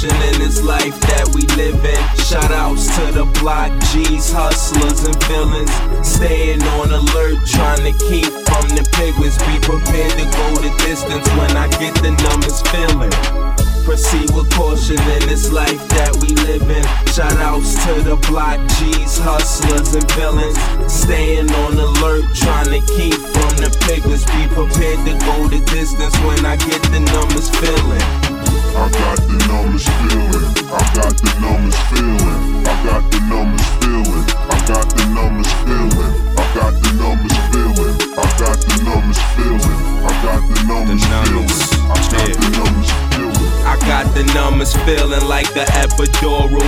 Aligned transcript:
caution 0.00 0.22
in 0.32 0.38
this 0.40 0.62
life 0.62 0.98
that 1.00 1.28
we 1.34 1.42
live 1.56 1.84
in. 1.84 2.24
Shout 2.24 2.50
outs 2.52 2.86
to 2.96 3.12
the 3.12 3.24
block 3.40 3.70
G's, 3.92 4.32
hustlers, 4.32 5.04
and 5.04 5.16
villains. 5.24 5.70
Staying 6.06 6.62
on 6.80 6.90
alert, 6.90 7.38
trying 7.46 7.84
to 7.84 7.92
keep 8.08 8.24
from 8.24 8.64
the 8.72 8.86
piglets. 8.96 9.36
Be 9.44 9.60
prepared 9.60 10.12
to 10.16 10.24
go 10.24 10.46
the 10.64 10.72
distance 10.84 11.26
when 11.36 11.56
I 11.56 11.68
get 11.76 11.94
the 12.00 12.12
numbest 12.24 12.66
feeling. 12.68 13.12
Proceed 13.84 14.30
with 14.32 14.48
caution 14.52 15.00
in 15.20 15.26
this 15.28 15.50
life 15.52 15.82
that 15.96 16.16
we 16.20 16.32
live 16.48 16.64
in. 16.64 16.84
Shout 17.12 17.36
outs 17.40 17.74
to 17.84 18.00
the 18.00 18.16
block 18.28 18.60
G's, 18.78 19.18
hustlers, 19.18 19.94
and 19.94 20.08
villains. 20.12 20.56
Staying 20.90 21.50
on 21.66 21.76
alert, 21.76 22.24
trying 22.34 22.72
to 22.72 22.80
keep 22.96 23.14
from 23.14 23.52
the 23.60 23.70
piglets. 23.84 24.24
Be 24.32 24.48
prepared 24.48 25.00
to 25.04 25.14
go 25.26 25.48
the 25.48 25.60
distance 25.68 26.16
when 26.24 26.46
I 26.46 26.56
get 26.56 26.80
the 26.88 27.00
numbest 27.00 27.52
feeling. 27.56 28.39
I 28.50 28.88
got 28.90 29.18
the 29.22 29.38
numbest 29.46 29.88
feeling. 30.00 30.50
I 30.70 30.82
got 30.94 31.14
the 31.16 31.30
numbest 31.40 31.80
feeling. 31.90 32.66
I 32.66 32.74
got 32.84 33.02
the 33.10 33.20
numbest 33.30 33.70
feeling. 33.80 34.24
I 34.50 34.56
got 34.66 34.86
the 34.90 35.04
numbest 35.14 35.54
feeling. 35.62 36.14
I 36.34 36.44
got 36.54 36.74
the 36.82 36.92
numbest 36.98 37.38
feeling. 37.50 37.94
I 38.18 38.26
got 38.38 38.56
the 38.58 38.74
numbest 38.82 39.22
feeling. 39.36 39.70
I 40.02 40.10
got 40.24 40.40
the 40.48 40.58
numbest 40.66 41.06
feeling. 41.06 41.40
I 41.86 41.96
got 42.10 42.32
the 42.34 42.48
numbest 42.56 42.92
feeling. 43.14 43.50
I 43.66 43.76
got 43.86 44.14
the 44.14 44.24
numbest 44.34 44.76
feeling 44.80 45.26
like 45.28 45.52
the 45.54 45.64
epidural. 45.78 46.60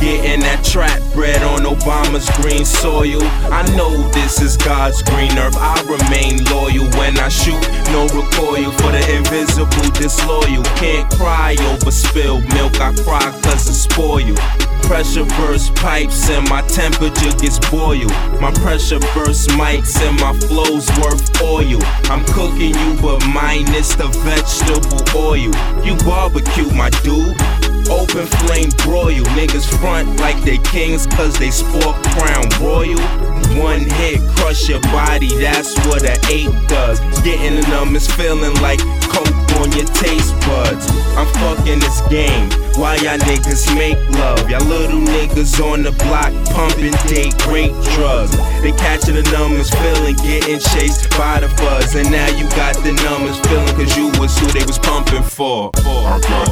Getting 0.00 0.40
that 0.40 0.64
trap 0.64 1.02
bread 1.12 1.42
Obama's 1.78 2.28
green 2.40 2.64
soil. 2.64 3.22
I 3.52 3.62
know 3.76 4.08
this 4.10 4.40
is 4.40 4.56
God's 4.56 5.02
green 5.02 5.36
earth. 5.38 5.56
I 5.56 5.80
remain 5.82 6.44
loyal 6.44 6.88
when 6.98 7.18
I 7.18 7.28
shoot, 7.28 7.60
no 7.92 8.06
recoil 8.08 8.70
for 8.72 8.92
the 8.92 9.16
invisible, 9.16 9.90
disloyal. 9.94 10.62
Can't 10.76 11.10
cry 11.12 11.56
over 11.70 11.90
spilled 11.90 12.44
milk, 12.54 12.80
I 12.80 12.94
cry 13.04 13.30
cause 13.42 13.68
it's 13.68 13.78
spoiled. 13.78 14.38
Pressure 14.82 15.26
burst 15.36 15.74
pipes 15.74 16.30
and 16.30 16.48
my 16.48 16.62
temperature 16.62 17.36
gets 17.36 17.58
boiled. 17.70 18.10
My 18.40 18.52
pressure 18.52 19.00
burst 19.14 19.50
mics 19.50 20.00
and 20.00 20.18
my 20.20 20.32
flow's 20.48 20.88
worth 20.98 21.42
oil. 21.42 21.78
I'm 22.10 22.24
cooking 22.24 22.74
you, 22.74 22.96
but 23.02 23.24
minus 23.28 23.94
the 23.94 24.08
vegetable 24.24 25.04
oil. 25.14 25.52
You 25.84 25.94
barbecue, 26.04 26.70
my 26.72 26.90
dude. 27.04 27.36
Open 27.90 28.26
flame 28.44 28.70
broil. 28.84 29.24
Niggas 29.36 29.66
front 29.78 30.20
like 30.20 30.36
they 30.42 30.58
kings 30.58 31.06
cause 31.06 31.38
they 31.38 31.50
sport 31.50 31.96
crown 32.12 32.44
royal. 32.60 33.00
One 33.56 33.80
hit, 33.80 34.20
crush 34.36 34.68
your 34.68 34.80
body, 34.92 35.28
that's 35.40 35.74
what 35.86 36.02
a 36.02 36.18
eight 36.30 36.52
does. 36.68 37.00
Getting 37.22 37.60
the 37.60 37.66
numbest 37.68 38.12
feeling 38.12 38.54
like 38.60 38.78
coke 39.08 39.34
on 39.58 39.72
your 39.72 39.86
taste 39.86 40.34
buds. 40.46 40.86
I'm 41.16 41.26
fucking 41.40 41.80
this 41.80 42.00
game. 42.08 42.50
Why 42.78 42.94
y'all 42.96 43.18
niggas 43.18 43.74
make 43.74 43.98
love? 44.10 44.48
Y'all 44.48 44.64
little 44.66 45.00
niggas 45.00 45.58
on 45.64 45.82
the 45.82 45.92
block 45.92 46.32
pumping 46.54 46.94
date 47.08 47.36
great 47.38 47.72
drugs. 47.96 48.36
They 48.62 48.72
catching 48.72 49.14
the 49.14 49.26
numbest 49.32 49.74
feeling, 49.74 50.14
getting 50.16 50.60
chased 50.60 51.10
by 51.18 51.40
the 51.40 51.48
fuzz. 51.48 51.94
And 51.96 52.10
now 52.12 52.28
you 52.36 52.48
got 52.50 52.76
the 52.84 52.92
numbest 52.92 53.44
feeling 53.48 53.74
cause 53.74 53.96
you 53.96 54.12
was 54.20 54.38
who 54.38 54.46
they 54.48 54.64
was 54.64 54.78
pumping 54.78 55.22
for. 55.22 55.72
I 55.74 56.20
got 56.20 56.47